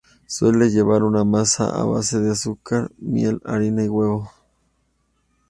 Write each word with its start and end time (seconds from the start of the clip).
Suele 0.25 0.71
llevar 0.71 1.03
una 1.03 1.23
masa 1.23 1.79
a 1.79 1.83
base 1.83 2.19
de 2.19 2.31
azúcar, 2.31 2.89
miel, 2.97 3.39
harina, 3.45 3.83
huevo. 3.83 4.31